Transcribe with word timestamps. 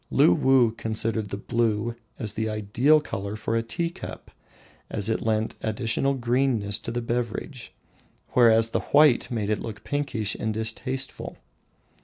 Luwuh 0.11 0.75
considered 0.77 1.29
the 1.29 1.37
blue 1.37 1.93
as 2.17 2.33
the 2.33 2.49
ideal 2.49 2.99
colour 3.01 3.35
for 3.35 3.55
the 3.55 3.61
tea 3.67 3.91
cup, 3.91 4.31
as 4.89 5.09
it 5.09 5.21
lent 5.21 5.53
additional 5.61 6.15
greenness 6.15 6.79
to 6.79 6.89
the 6.89 7.03
beverage, 7.03 7.71
whereas 8.29 8.71
the 8.71 8.79
white 8.79 9.29
made 9.29 9.51
it 9.51 9.59
look 9.61 9.83
pinkish 9.83 10.33
and 10.33 10.55
distasteful. 10.55 11.37